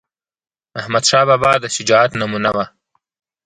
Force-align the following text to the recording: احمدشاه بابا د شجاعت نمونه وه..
احمدشاه 0.79 1.23
بابا 1.29 1.51
د 1.63 1.65
شجاعت 1.75 2.11
نمونه 2.21 2.49
وه.. 2.55 2.65